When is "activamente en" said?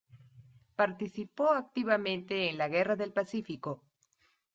1.51-2.57